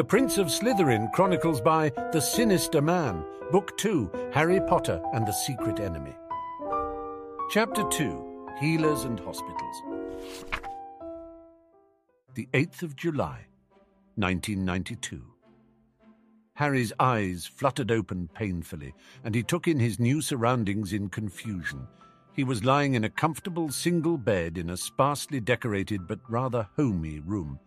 [0.00, 3.22] The Prince of Slytherin Chronicles by The Sinister Man,
[3.52, 6.14] Book 2 Harry Potter and the Secret Enemy.
[7.50, 9.82] Chapter 2 Healers and Hospitals.
[12.32, 13.44] The 8th of July,
[14.14, 15.22] 1992.
[16.54, 21.86] Harry's eyes fluttered open painfully, and he took in his new surroundings in confusion.
[22.32, 27.20] He was lying in a comfortable single bed in a sparsely decorated but rather homey
[27.20, 27.60] room.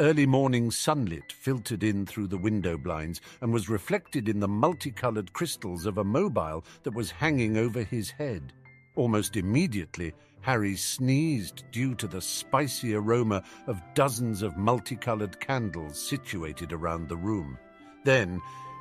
[0.00, 5.30] Early morning sunlight filtered in through the window blinds and was reflected in the multicolored
[5.34, 8.54] crystals of a mobile that was hanging over his head.
[8.96, 16.72] Almost immediately, Harry sneezed due to the spicy aroma of dozens of multicolored candles situated
[16.72, 17.58] around the room.
[18.02, 18.40] Then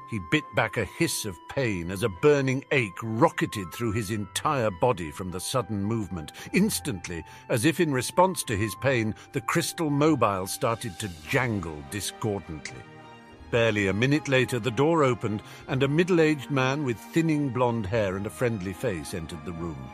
[0.09, 4.71] he bit back a hiss of pain as a burning ache rocketed through his entire
[4.71, 6.31] body from the sudden movement.
[6.53, 12.81] Instantly, as if in response to his pain, the crystal mobile started to jangle discordantly.
[13.51, 17.85] Barely a minute later, the door opened, and a middle aged man with thinning blonde
[17.85, 19.89] hair and a friendly face entered the room.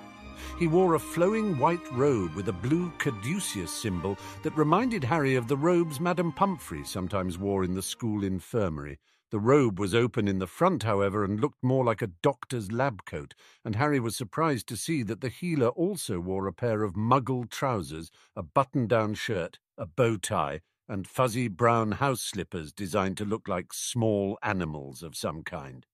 [0.60, 5.50] He wore a flowing white robe with a blue caduceus symbol that reminded Harry of
[5.50, 9.00] the robes Madame Pomfrey sometimes wore in the school infirmary.
[9.32, 13.06] The robe was open in the front, however, and looked more like a doctor's lab
[13.06, 16.94] coat, and Harry was surprised to see that the healer also wore a pair of
[16.94, 23.18] muggle trousers, a button down shirt, a bow tie, and fuzzy brown house slippers designed
[23.18, 25.88] to look like small animals of some kind.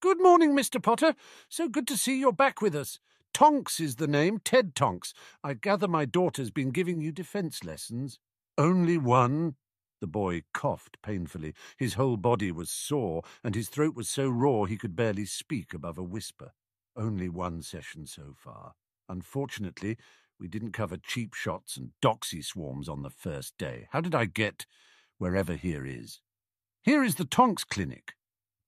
[0.00, 0.80] Good morning, Mr.
[0.80, 1.14] Potter.
[1.48, 3.00] So good to see you're back with us.
[3.34, 5.12] Tonks is the name, Ted Tonks.
[5.42, 8.20] I gather my daughter's been giving you defense lessons.
[8.56, 9.56] Only one?
[10.00, 11.54] The boy coughed painfully.
[11.78, 15.72] His whole body was sore, and his throat was so raw he could barely speak
[15.72, 16.52] above a whisper.
[16.96, 18.74] Only one session so far.
[19.08, 19.96] Unfortunately,
[20.38, 23.88] we didn't cover cheap shots and doxy swarms on the first day.
[23.92, 24.66] How did I get
[25.18, 26.20] wherever here is?
[26.82, 28.15] Here is the Tonks Clinic.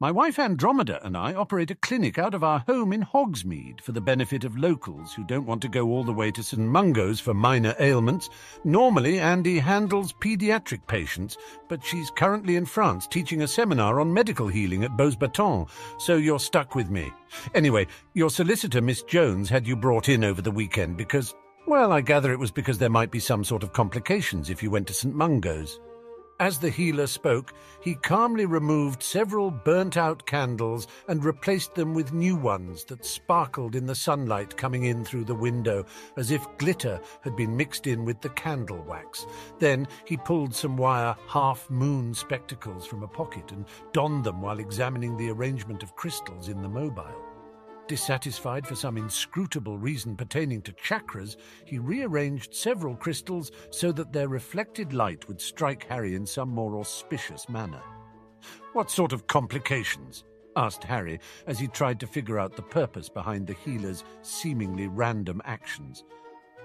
[0.00, 3.90] My wife Andromeda and I operate a clinic out of our home in Hogsmeade for
[3.90, 7.18] the benefit of locals who don't want to go all the way to St Mungo's
[7.18, 8.30] for minor ailments.
[8.62, 11.36] Normally, Andy handles paediatric patients,
[11.68, 16.38] but she's currently in France teaching a seminar on medical healing at Beauxbatons, so you're
[16.38, 17.10] stuck with me.
[17.56, 17.84] Anyway,
[18.14, 21.34] your solicitor, Miss Jones, had you brought in over the weekend because,
[21.66, 24.70] well, I gather it was because there might be some sort of complications if you
[24.70, 25.80] went to St Mungo's.
[26.40, 32.12] As the healer spoke, he calmly removed several burnt out candles and replaced them with
[32.12, 35.84] new ones that sparkled in the sunlight coming in through the window,
[36.16, 39.26] as if glitter had been mixed in with the candle wax.
[39.58, 44.60] Then he pulled some wire half moon spectacles from a pocket and donned them while
[44.60, 47.27] examining the arrangement of crystals in the mobile.
[47.88, 54.28] Dissatisfied for some inscrutable reason pertaining to chakras, he rearranged several crystals so that their
[54.28, 57.80] reflected light would strike Harry in some more auspicious manner.
[58.74, 60.24] What sort of complications?
[60.54, 65.40] asked Harry as he tried to figure out the purpose behind the healer's seemingly random
[65.46, 66.04] actions.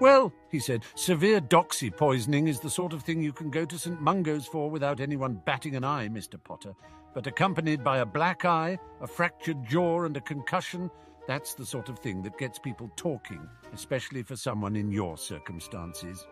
[0.01, 3.79] Well, he said, severe doxy poisoning is the sort of thing you can go to
[3.79, 4.01] St.
[4.01, 6.43] Mungo's for without anyone batting an eye, Mr.
[6.43, 6.73] Potter.
[7.13, 10.89] But accompanied by a black eye, a fractured jaw, and a concussion,
[11.27, 16.27] that's the sort of thing that gets people talking, especially for someone in your circumstances.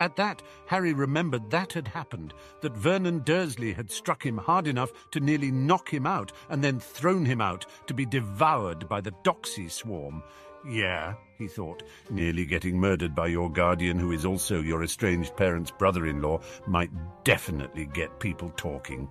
[0.00, 4.90] At that, Harry remembered that had happened, that Vernon Dursley had struck him hard enough
[5.12, 9.12] to nearly knock him out, and then thrown him out to be devoured by the
[9.22, 10.22] doxy swarm.
[10.68, 15.70] Yeah, he thought, nearly getting murdered by your guardian, who is also your estranged parent's
[15.70, 16.90] brother in law, might
[17.24, 19.08] definitely get people talking.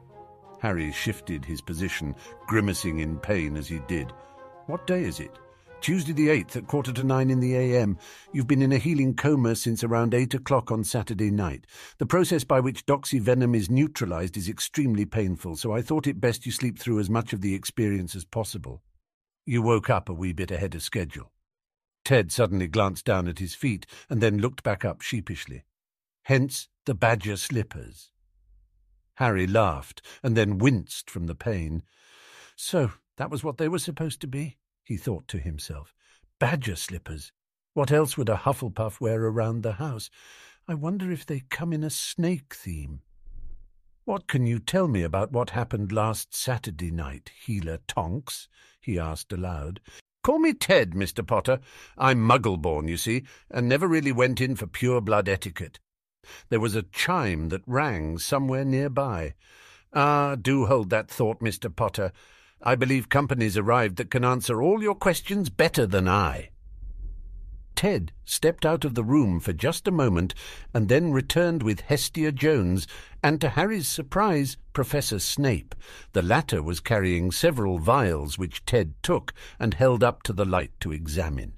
[0.61, 2.13] Harry shifted his position,
[2.47, 4.11] grimacing in pain as he did.
[4.69, 5.31] What day is it?
[5.81, 7.97] Tuesday the 8th at quarter to nine in the AM.
[8.31, 11.65] You've been in a healing coma since around 8 o'clock on Saturday night.
[11.97, 16.21] The process by which doxy venom is neutralized is extremely painful, so I thought it
[16.21, 18.83] best you sleep through as much of the experience as possible.
[19.43, 21.31] You woke up a wee bit ahead of schedule.
[22.05, 25.63] Ted suddenly glanced down at his feet and then looked back up sheepishly.
[26.25, 28.11] Hence the badger slippers.
[29.15, 31.81] Harry laughed and then winced from the pain.
[32.55, 34.57] So that was what they were supposed to be,
[34.89, 35.93] he thought to himself.
[36.39, 37.31] Badger slippers.
[37.75, 40.09] What else would a Hufflepuff wear around the house?
[40.67, 43.01] I wonder if they come in a snake theme.
[44.05, 48.47] What can you tell me about what happened last Saturday night, Healer Tonks?
[48.81, 49.79] he asked aloud.
[50.23, 51.25] Call me Ted, Mr.
[51.25, 51.59] Potter.
[51.95, 55.79] I'm muggle-born, you see, and never really went in for pure-blood etiquette.
[56.49, 59.35] There was a chime that rang somewhere nearby.
[59.93, 61.73] Ah, do hold that thought, Mr.
[61.73, 62.11] Potter.
[62.61, 66.49] I believe companies arrived that can answer all your questions better than I.
[67.79, 70.33] Ted stepped out of the room for just a moment
[70.73, 72.85] and then returned with Hestia Jones
[73.23, 75.73] and, to Harry's surprise, Professor Snape.
[76.11, 80.71] The latter was carrying several vials which Ted took and held up to the light
[80.81, 81.53] to examine.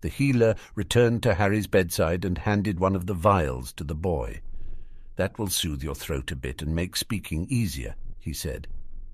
[0.00, 4.40] The healer returned to Harry's bedside and handed one of the vials to the boy.
[5.14, 8.66] That will soothe your throat a bit and make speaking easier, he said.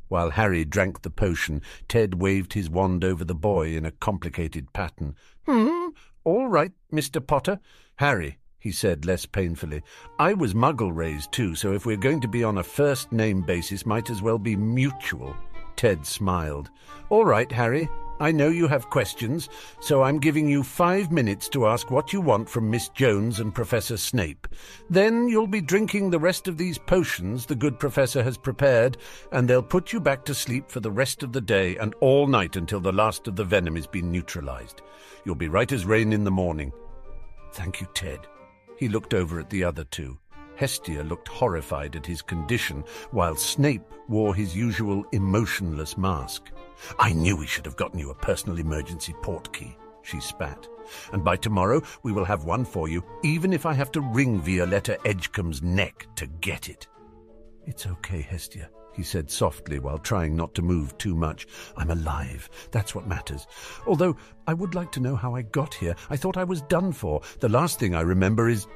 [0.09, 4.73] While Harry drank the potion, Ted waved his wand over the boy in a complicated
[4.73, 5.15] pattern.
[5.47, 5.89] Hmm,
[6.25, 7.25] all right, Mr.
[7.25, 7.61] Potter.
[7.97, 9.83] Harry, he said less painfully,
[10.19, 13.43] I was muggle raised too, so if we're going to be on a first name
[13.43, 15.37] basis, might as well be mutual.
[15.77, 16.71] Ted smiled.
[17.09, 17.89] All right, Harry,
[18.21, 19.49] I know you have questions,
[19.81, 23.55] so I'm giving you five minutes to ask what you want from Miss Jones and
[23.55, 24.49] Professor Snape.
[24.91, 28.97] Then you'll be drinking the rest of these potions the good professor has prepared,
[29.31, 32.27] and they'll put you back to sleep for the rest of the day and all
[32.27, 34.83] night until the last of the venom has been neutralized.
[35.25, 36.73] You'll be right as rain in the morning.
[37.53, 38.27] Thank you, Ted.
[38.77, 40.19] He looked over at the other two.
[40.57, 42.83] Hestia looked horrified at his condition,
[43.13, 46.51] while Snape wore his usual emotionless mask.
[46.99, 50.67] I knew we should have gotten you a personal emergency port key, she spat.
[51.13, 54.41] And by tomorrow we will have one for you, even if I have to wring
[54.41, 56.87] Violetta Edgecombe's neck to get it.
[57.67, 61.47] It's okay, Hestia, he said softly while trying not to move too much.
[61.77, 62.49] I'm alive.
[62.71, 63.47] That's what matters.
[63.87, 64.17] Although
[64.47, 65.95] I would like to know how I got here.
[66.09, 67.21] I thought I was done for.
[67.41, 68.67] The last thing I remember is.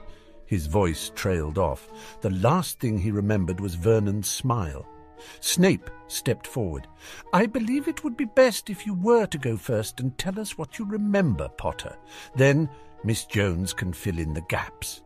[0.44, 1.88] His voice trailed off.
[2.20, 4.87] The last thing he remembered was Vernon's smile.
[5.40, 6.86] Snape stepped forward.
[7.32, 10.56] I believe it would be best if you were to go first and tell us
[10.58, 11.96] what you remember, Potter.
[12.36, 12.69] Then
[13.04, 15.02] Miss Jones can fill in the gaps.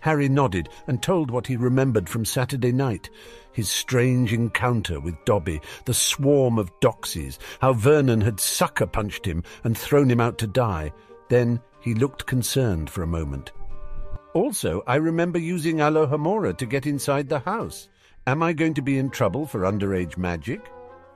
[0.00, 3.08] Harry nodded and told what he remembered from Saturday night.
[3.52, 9.76] His strange encounter with Dobby, the swarm of doxies, how Vernon had sucker-punched him and
[9.76, 10.92] thrown him out to die.
[11.30, 13.52] Then he looked concerned for a moment.
[14.34, 17.88] Also, I remember using Alohomora to get inside the house.
[18.26, 20.70] Am I going to be in trouble for underage magic?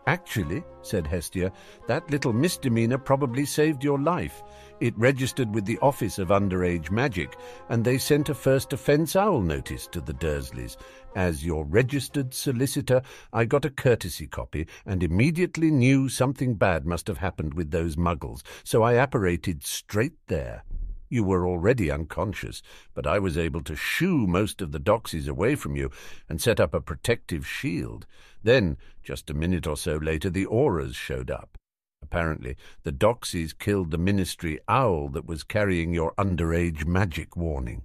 [0.06, 1.50] Actually, said Hestia,
[1.86, 4.42] that little misdemeanor probably saved your life.
[4.80, 7.34] It registered with the Office of Underage Magic,
[7.70, 10.76] and they sent a first offence owl notice to the Dursleys.
[11.16, 13.00] As your registered solicitor,
[13.32, 17.96] I got a courtesy copy and immediately knew something bad must have happened with those
[17.96, 20.62] muggles, so I apparated straight there.
[21.08, 22.62] You were already unconscious,
[22.94, 25.90] but I was able to shoo most of the doxies away from you
[26.28, 28.06] and set up a protective shield.
[28.42, 31.56] Then, just a minute or so later, the Aurors showed up.
[32.02, 37.82] Apparently, the doxies killed the ministry owl that was carrying your underage magic warning.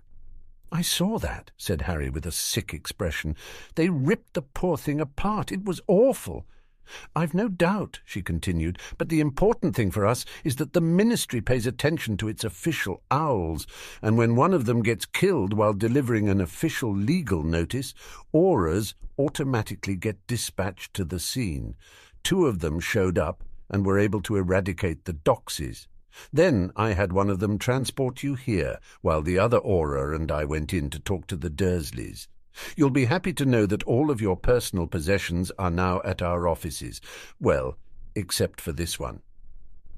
[0.71, 3.35] I saw that, said Harry with a sick expression.
[3.75, 5.51] They ripped the poor thing apart.
[5.51, 6.45] It was awful.
[7.15, 11.41] I've no doubt, she continued, but the important thing for us is that the ministry
[11.41, 13.65] pays attention to its official owls,
[14.01, 17.93] and when one of them gets killed while delivering an official legal notice,
[18.33, 21.75] Aurors automatically get dispatched to the scene.
[22.23, 25.87] Two of them showed up and were able to eradicate the doxies.
[26.31, 30.43] Then I had one of them transport you here, while the other Auror and I
[30.45, 32.27] went in to talk to the Dursleys.
[32.75, 36.47] You'll be happy to know that all of your personal possessions are now at our
[36.47, 37.01] offices.
[37.39, 37.77] Well,
[38.15, 39.21] except for this one.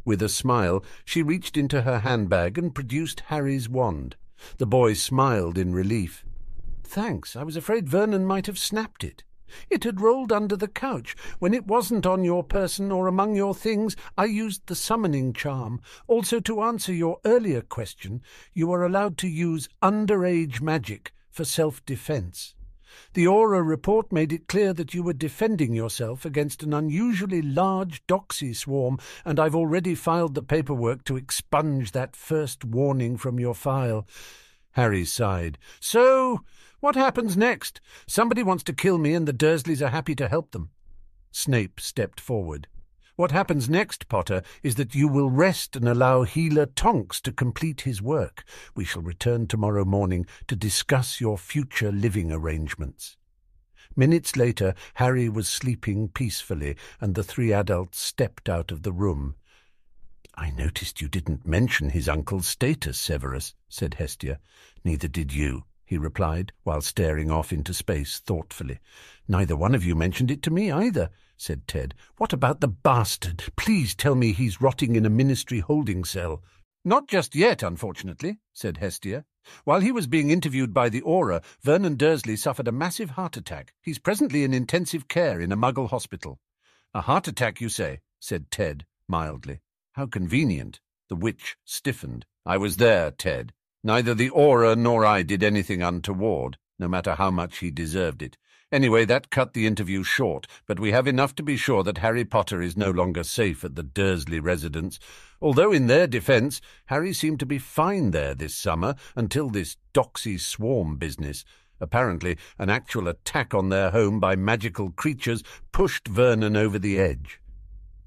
[0.06, 4.16] With a smile, she reached into her handbag and produced Harry's wand.
[4.58, 6.24] The boy smiled in relief.
[6.84, 7.36] Thanks.
[7.36, 9.24] I was afraid Vernon might have snapped it.
[9.70, 11.16] It had rolled under the couch.
[11.40, 15.82] When it wasn't on your person or among your things, I used the summoning charm.
[16.08, 18.22] Also, to answer your earlier question,
[18.54, 22.56] you are allowed to use underage magic for self-defense.
[23.14, 28.08] The Auror report made it clear that you were defending yourself against an unusually large
[28.08, 33.54] doxy swarm, and I've already filed the paperwork to expunge that first warning from your
[33.54, 34.08] file.
[34.72, 35.58] Harry sighed.
[35.82, 36.40] So,
[36.80, 37.82] what happens next?
[38.08, 40.70] Somebody wants to kill me, and the Dursleys are happy to help them.
[41.32, 42.68] Snape stepped forward.
[43.18, 47.82] What happens next, Potter, is that you will rest and allow healer Tonks to complete
[47.82, 48.44] his work.
[48.76, 53.16] We shall return tomorrow morning to discuss your future living arrangements.
[53.96, 59.36] Minutes later, Harry was sleeping peacefully, and the three adults stepped out of the room.
[60.36, 64.40] I noticed you didn't mention his uncle's status, Severus, said Hestia.
[64.84, 68.80] Neither did you, he replied, while staring off into space thoughtfully.
[69.26, 71.94] Neither one of you mentioned it to me either said Ted.
[72.18, 73.44] What about the bastard?
[73.56, 76.44] Please tell me he's rotting in a ministry holding cell.
[76.84, 79.26] Not just yet, unfortunately, said Hestia.
[79.64, 83.74] While he was being interviewed by the Auror, Vernon Dursley suffered a massive heart attack.
[83.82, 86.40] He's presently in intensive care in a muggle hospital.
[86.94, 88.02] A heart attack, you say?
[88.20, 89.62] said Ted, mildly.
[89.94, 90.80] How convenient.
[91.10, 92.26] The witch stiffened.
[92.46, 93.54] I was there, Ted.
[93.84, 98.38] Neither the Auror nor I did anything untoward, no matter how much he deserved it.
[98.72, 102.26] Anyway, that cut the interview short, but we have enough to be sure that Harry
[102.26, 105.00] Potter is no longer safe at the Dursley residence.
[105.40, 110.40] Although, in their defence, Harry seemed to be fine there this summer until this doxy
[110.40, 111.46] swarm business.
[111.80, 117.40] Apparently, an actual attack on their home by magical creatures pushed Vernon over the edge.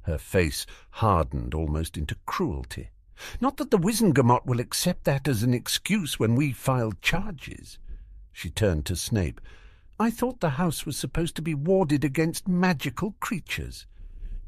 [0.02, 2.90] Her face hardened almost into cruelty.
[3.40, 7.78] Not that the Wizengamot will accept that as an excuse when we file charges.
[8.32, 9.40] She turned to Snape.
[10.00, 13.86] I thought the house was supposed to be warded against magical creatures.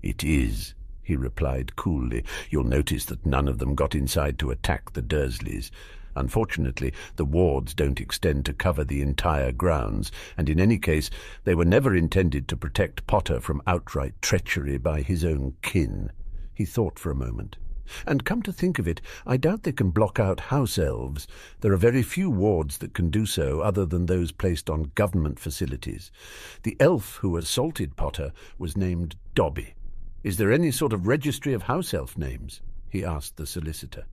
[0.01, 2.25] It is, he replied coolly.
[2.51, 5.73] You'll notice that none of them got inside to attack the Dursleys.
[6.15, 11.11] Unfortunately, the wards don't extend to cover the entire grounds, and in any case,
[11.43, 16.13] they were never intended to protect Potter from outright treachery by his own kin.
[16.55, 17.57] He thought for a moment.
[18.07, 21.27] And come to think of it, I doubt they can block out house elves.
[21.61, 25.39] There are very few wards that can do so other than those placed on government
[25.39, 26.11] facilities.
[26.63, 29.75] The elf who assaulted Potter was named Dobby.
[30.23, 32.61] Is there any sort of registry of house elf names?
[32.89, 34.05] he asked the solicitor.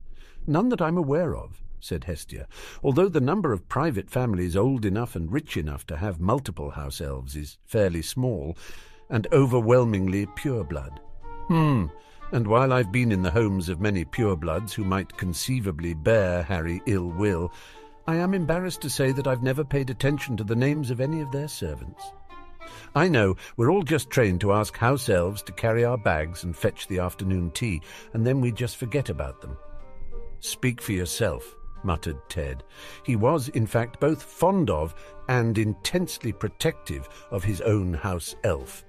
[0.46, 2.46] None that I'm aware of, said Hestia,
[2.82, 7.00] although the number of private families old enough and rich enough to have multiple house
[7.00, 8.56] elves is fairly small,
[9.10, 11.00] and overwhelmingly pure blood.
[11.48, 11.86] Hmm,
[12.32, 16.82] and while I've been in the homes of many purebloods who might conceivably bear Harry
[16.86, 17.52] ill will,
[18.06, 21.20] I am embarrassed to say that I've never paid attention to the names of any
[21.20, 22.02] of their servants.
[22.94, 26.56] I know we're all just trained to ask house elves to carry our bags and
[26.56, 27.80] fetch the afternoon tea,
[28.12, 29.56] and then we just forget about them.
[30.40, 32.62] Speak for yourself, muttered Ted.
[33.04, 34.94] He was, in fact, both fond of
[35.28, 38.84] and intensely protective of his own house elf.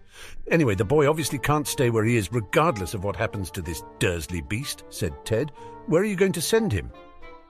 [0.50, 3.84] Anyway, the boy obviously can't stay where he is, regardless of what happens to this
[4.00, 5.52] Dursley beast, said Ted.
[5.88, 6.92] Where are you going to send him?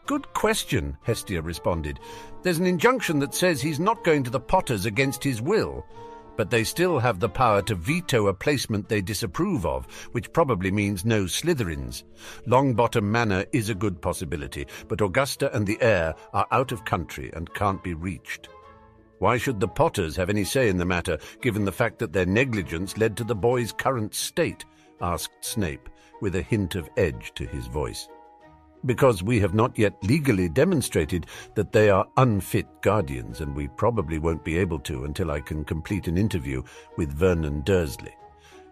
[0.06, 2.00] Good question, Hestia responded.
[2.42, 5.86] There's an injunction that says he's not going to the Potters against his will,
[6.36, 10.72] but they still have the power to veto a placement they disapprove of, which probably
[10.72, 12.04] means no Slytherins.
[12.48, 17.30] Longbottom Manor is a good possibility, but Augusta and the heir are out of country
[17.34, 18.48] and can't be reached.
[19.20, 22.26] Why should the Potters have any say in the matter, given the fact that their
[22.26, 24.66] negligence led to the boy's current state?
[25.02, 25.90] asked Snape,
[26.22, 28.08] with a hint of edge to his voice.
[28.86, 34.20] Because we have not yet legally demonstrated that they are unfit guardians, and we probably
[34.20, 36.64] won't be able to until I can complete an interview
[36.96, 38.16] with Vernon Dursley.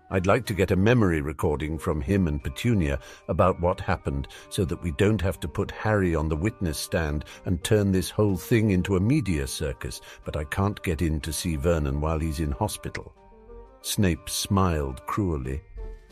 [0.10, 4.64] I'd like to get a memory recording from him and Petunia about what happened so
[4.64, 8.38] that we don't have to put Harry on the witness stand and turn this whole
[8.38, 12.40] thing into a media circus, but I can't get in to see Vernon while he's
[12.40, 13.14] in hospital.
[13.82, 15.62] Snape smiled cruelly.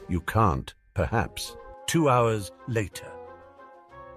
[0.09, 1.55] You can't, perhaps.
[1.87, 3.14] Two hours later.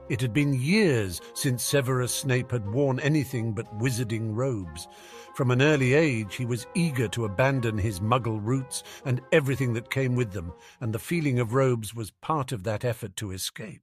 [0.08, 4.88] It had been years since Severus Snape had worn anything but wizarding robes.
[5.34, 9.90] From an early age, he was eager to abandon his muggle roots and everything that
[9.90, 13.82] came with them, and the feeling of robes was part of that effort to escape.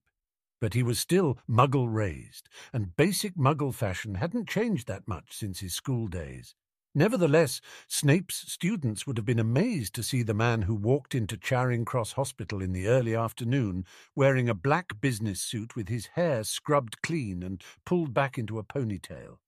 [0.59, 5.59] But he was still muggle raised, and basic muggle fashion hadn't changed that much since
[5.59, 6.55] his school days.
[6.97, 7.59] Nevertheless,
[7.89, 12.13] Snape's students would have been amazed to see the man who walked into Charing Cross
[12.13, 13.83] Hospital in the early afternoon
[14.15, 18.63] wearing a black business suit with his hair scrubbed clean and pulled back into a
[18.63, 19.39] ponytail.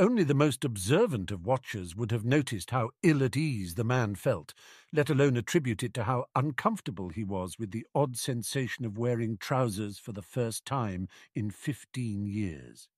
[0.00, 4.16] Only the most observant of watchers would have noticed how ill at ease the man
[4.16, 4.52] felt,
[4.92, 9.36] let alone attribute it to how uncomfortable he was with the odd sensation of wearing
[9.36, 12.88] trousers for the first time in fifteen years.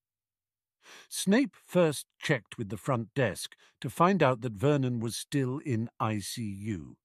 [1.09, 5.89] Snape first checked with the front desk to find out that Vernon was still in
[6.01, 6.97] ICU.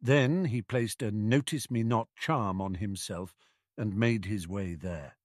[0.00, 3.36] Then he placed a notice me not charm on himself
[3.76, 5.16] and made his way there.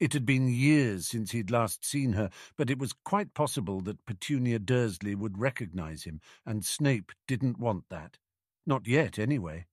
[0.00, 4.06] It had been years since he'd last seen her, but it was quite possible that
[4.06, 8.18] Petunia Dursley would recognize him, and Snape didn't want that.
[8.64, 9.66] Not yet, anyway.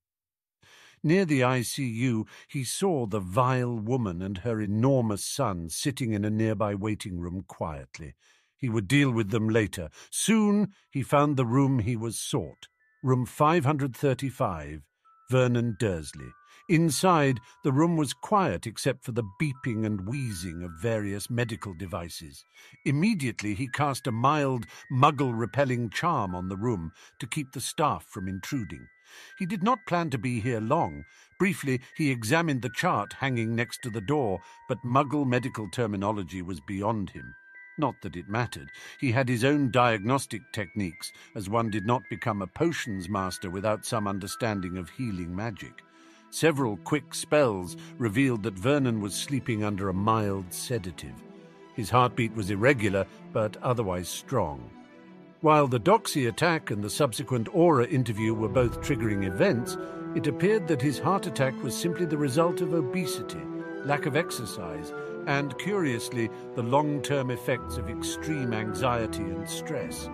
[1.06, 6.32] Near the ICU, he saw the vile woman and her enormous son sitting in a
[6.32, 8.16] nearby waiting room quietly.
[8.58, 9.90] He would deal with them later.
[10.10, 12.70] Soon he found the room he was sought,
[13.04, 14.82] room 535,
[15.30, 16.32] Vernon Dursley.
[16.70, 22.44] Inside, the room was quiet except for the beeping and wheezing of various medical devices.
[22.84, 28.08] Immediately, he cast a mild, muggle repelling charm on the room to keep the staff
[28.10, 28.88] from intruding.
[29.38, 31.06] He did not plan to be here long.
[31.40, 36.60] Briefly, he examined the chart hanging next to the door, but Muggle medical terminology was
[36.62, 37.36] beyond him.
[37.78, 38.72] Not that it mattered.
[39.00, 43.86] He had his own diagnostic techniques, as one did not become a potions master without
[43.86, 45.84] some understanding of healing magic.
[46.30, 51.16] Several quick spells revealed that Vernon was sleeping under a mild sedative.
[51.76, 54.70] His heartbeat was irregular, but otherwise strong.
[55.42, 59.78] While the Doxy attack and the subsequent Auror interview were both triggering events,
[60.16, 63.42] it appeared that his heart attack was simply the result of obesity,
[63.84, 64.94] lack of exercise,
[65.28, 70.10] and, curiously, the long-term effects of extreme anxiety and stress.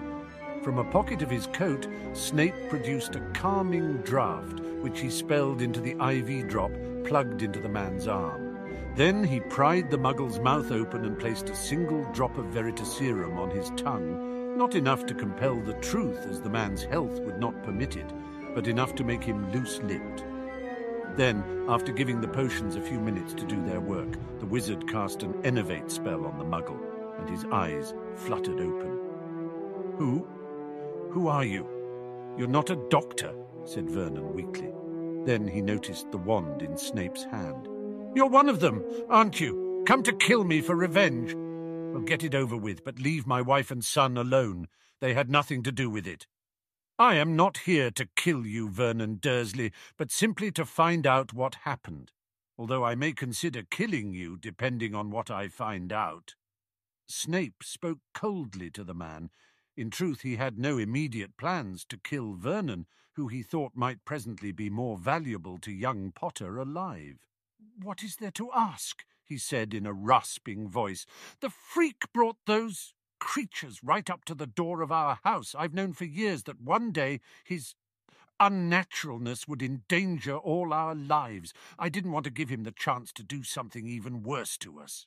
[0.63, 5.80] From a pocket of his coat, Snape produced a calming draught, which he spelled into
[5.80, 6.72] the IV drop
[7.06, 8.58] plugged into the man's arm.
[8.96, 13.50] Then he pried the muggle's mouth open and placed a single drop of Veritaserum on
[13.51, 14.31] his tongue,
[14.62, 18.06] not enough to compel the truth as the man's health would not permit it,
[18.53, 20.24] but enough to make him loose-lipped.
[21.18, 25.24] Then, after giving the potions a few minutes to do their work, the wizard cast
[25.24, 26.80] an Enervate spell on the muggle,
[27.18, 29.00] and his eyes fluttered open.
[29.98, 30.27] Who?
[31.10, 31.65] Who are you?
[32.38, 33.34] You're not a doctor,
[33.65, 34.72] said Vernon weakly.
[35.25, 37.68] Then he noticed the wand in Snape's hand.
[38.13, 39.84] You're one of them, aren't you?
[39.88, 41.36] Come to kill me for revenge.
[41.91, 44.69] Well, get it over with, but leave my wife and son alone.
[45.01, 46.25] They had nothing to do with it.
[46.98, 51.55] I am not here to kill you, Vernon Dursley, but simply to find out what
[51.63, 52.13] happened,
[52.57, 56.36] although I may consider killing you depending on what I find out.
[57.07, 59.29] Snape spoke coldly to the man.
[59.75, 64.53] In truth, he had no immediate plans to kill Vernon, who he thought might presently
[64.53, 67.25] be more valuable to young Potter alive.
[67.81, 69.03] What is there to ask?
[69.25, 71.06] He said in a rasping voice.
[71.40, 75.56] The freak brought those creatures right up to the door of our house.
[75.58, 77.75] I've known for years that one day his
[78.40, 81.54] unnaturalness would endanger all our lives.
[81.78, 85.06] I didn't want to give him the chance to do something even worse to us.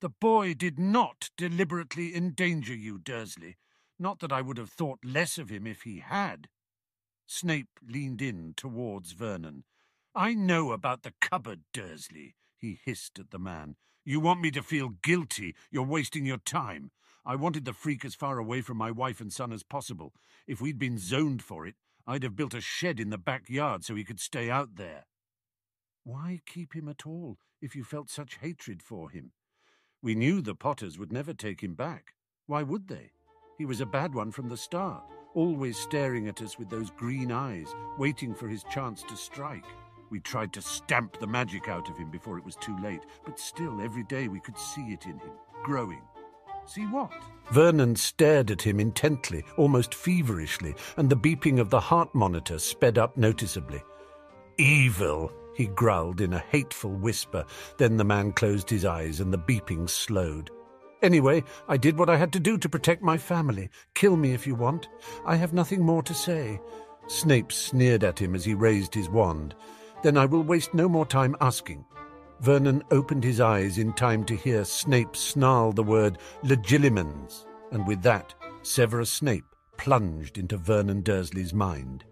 [0.00, 3.56] The boy did not deliberately endanger you, Dursley.
[3.98, 6.48] Not that I would have thought less of him if he had.
[7.26, 9.64] Snape leaned in towards Vernon.
[10.14, 13.76] I know about the cupboard, Dursley, he hissed at the man.
[14.04, 15.54] You want me to feel guilty.
[15.70, 16.90] You're wasting your time.
[17.24, 20.14] I wanted the freak as far away from my wife and son as possible.
[20.46, 21.74] If we'd been zoned for it,
[22.06, 25.06] I'd have built a shed in the backyard so he could stay out there.
[26.04, 29.32] Why keep him at all, if you felt such hatred for him?
[30.02, 32.14] We knew the Potters would never take him back.
[32.46, 33.12] Why would they?
[33.58, 37.30] He was a bad one from the start, always staring at us with those green
[37.30, 37.68] eyes,
[37.98, 39.66] waiting for his chance to strike.
[40.10, 43.38] We tried to stamp the magic out of him before it was too late, but
[43.38, 45.30] still every day we could see it in him,
[45.62, 46.02] growing,
[46.66, 47.12] See what?
[47.50, 52.96] Vernon stared at him intently, almost feverishly, and the beeping of the heart monitor sped
[52.96, 53.82] up noticeably.
[54.56, 57.44] Evil, he growled in a hateful whisper.
[57.78, 60.50] Then the man closed his eyes and the beeping slowed.
[61.02, 63.68] Anyway, I did what I had to do to protect my family.
[63.94, 64.88] Kill me if you want.
[65.26, 66.60] I have nothing more to say.
[67.08, 69.56] Snape sneered at him as he raised his wand.
[70.02, 71.84] Then I will waste no more time asking.
[72.40, 78.02] Vernon opened his eyes in time to hear Snape snarl the word legilimens, and with
[78.02, 79.44] that, Severus Snape
[79.76, 82.04] plunged into Vernon Dursley's mind.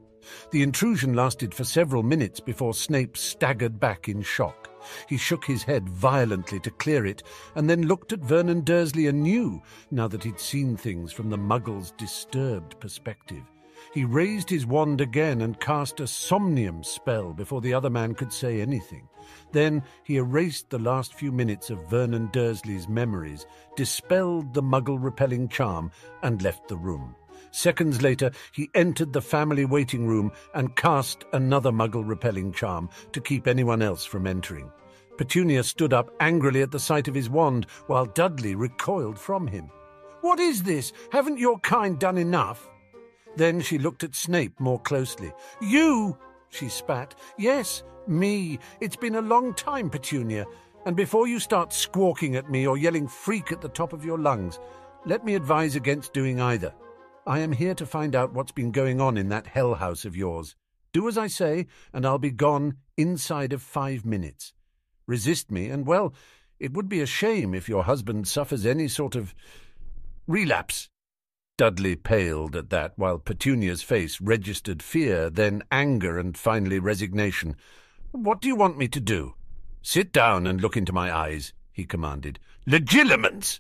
[0.51, 4.68] The intrusion lasted for several minutes before Snape staggered back in shock.
[5.09, 7.22] He shook his head violently to clear it,
[7.55, 11.92] and then looked at Vernon Dursley anew, now that he'd seen things from the muggle's
[11.92, 13.44] disturbed perspective.
[13.92, 18.33] He raised his wand again and cast a somnium spell before the other man could
[18.33, 19.09] say anything.
[19.53, 23.46] Then he erased the last few minutes of Vernon Dursley's memories,
[23.77, 25.90] dispelled the muggle repelling charm,
[26.22, 27.14] and left the room.
[27.51, 33.20] Seconds later, he entered the family waiting room and cast another muggle repelling charm to
[33.20, 34.70] keep anyone else from entering.
[35.16, 39.70] Petunia stood up angrily at the sight of his wand, while Dudley recoiled from him.
[40.20, 40.92] What is this?
[41.11, 42.68] Haven't your kind done enough?
[43.38, 45.33] Then she looked at Snape more closely.
[45.61, 46.18] You!
[46.48, 47.14] she spat.
[47.38, 48.59] Yes, me.
[48.81, 50.44] It's been a long time, Petunia.
[50.87, 54.18] And before you start squawking at me or yelling freak at the top of your
[54.18, 54.59] lungs,
[55.07, 56.74] let me advise against doing either.
[57.29, 60.16] I am here to find out what's been going on in that hell house of
[60.16, 60.57] yours.
[60.92, 64.53] Do as I say, and I'll be gone inside of five minutes.
[65.07, 66.12] Resist me, and well,
[66.59, 69.33] it would be a shame if your husband suffers any sort of
[70.27, 70.88] relapse.
[71.59, 77.57] Dudley paled at that, while Petunia's face registered fear, then anger, and finally resignation.
[78.12, 79.35] What do you want me to do?
[79.83, 82.38] Sit down and look into my eyes, he commanded.
[82.64, 83.59] Legilimens!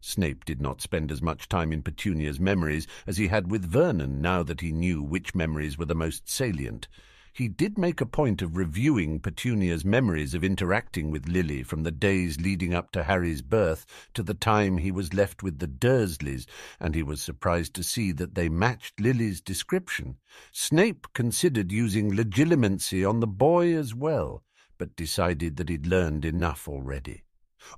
[0.00, 4.20] Snape did not spend as much time in Petunia's memories as he had with Vernon
[4.20, 6.88] now that he knew which memories were the most salient.
[7.34, 11.90] He did make a point of reviewing Petunia's memories of interacting with Lily from the
[11.90, 16.46] days leading up to Harry's birth to the time he was left with the Dursleys,
[16.78, 20.16] and he was surprised to see that they matched Lily's description.
[20.52, 24.44] Snape considered using legilimency on the boy as well,
[24.78, 27.24] but decided that he'd learned enough already.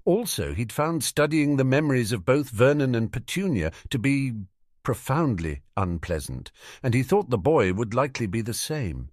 [0.05, 4.35] Also, he'd found studying the memories of both Vernon and Petunia to be
[4.83, 9.09] profoundly unpleasant, and he thought the boy would likely be the same.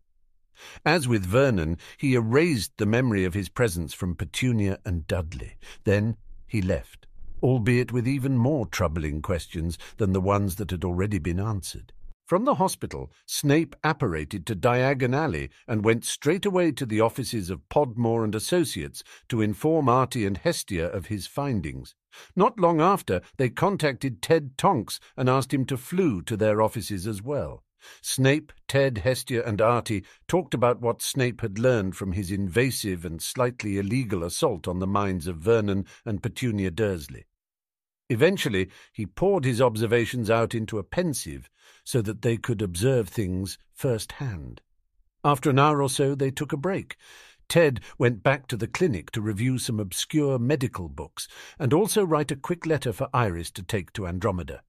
[0.85, 5.57] As with Vernon, he erased the memory of his presence from Petunia and Dudley.
[5.83, 7.07] Then he left,
[7.41, 11.93] albeit with even more troubling questions than the ones that had already been answered.
[12.25, 17.49] From the hospital, Snape apparated to Diagon Alley and went straight away to the offices
[17.49, 21.95] of Podmore and Associates to inform Artie and Hestia of his findings.
[22.35, 27.07] Not long after, they contacted Ted Tonks and asked him to floo to their offices
[27.07, 27.63] as well.
[28.01, 33.21] Snape, Ted, Hestia, and Artie talked about what Snape had learned from his invasive and
[33.21, 37.25] slightly illegal assault on the minds of Vernon and Petunia Dursley.
[38.09, 41.49] Eventually, he poured his observations out into a pensieve
[41.83, 44.61] so that they could observe things first hand.
[45.23, 46.97] After an hour or so, they took a break.
[47.47, 51.27] Ted went back to the clinic to review some obscure medical books
[51.59, 54.61] and also write a quick letter for Iris to take to Andromeda.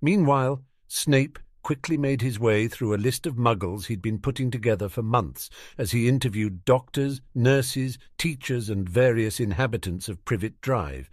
[0.00, 4.88] Meanwhile, Snape quickly made his way through a list of muggles he'd been putting together
[4.88, 11.10] for months as he interviewed doctors, nurses, teachers, and various inhabitants of Privet Drive.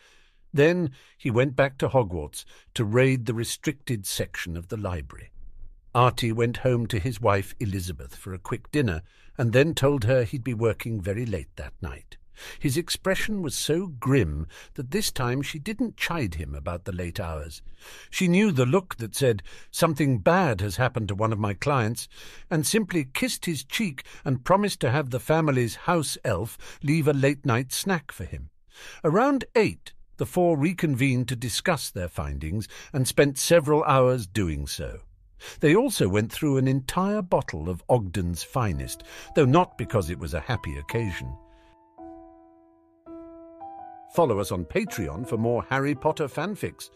[0.53, 5.29] Then he went back to Hogwarts to raid the restricted section of the library.
[5.93, 9.01] Artie went home to his wife Elizabeth for a quick dinner,
[9.37, 12.15] and then told her he'd be working very late that night.
[12.59, 17.19] His expression was so grim that this time she didn't chide him about the late
[17.19, 17.61] hours.
[18.09, 22.07] She knew the look that said, Something bad has happened to one of my clients,
[22.49, 27.13] and simply kissed his cheek and promised to have the family's house elf leave a
[27.13, 28.49] late night snack for him.
[29.03, 35.01] Around eight, the four reconvened to discuss their findings and spent several hours doing so.
[35.59, 39.03] They also went through an entire bottle of Ogden's finest,
[39.35, 41.35] though not because it was a happy occasion.
[44.13, 46.89] Follow us on Patreon for more Harry Potter fanfics.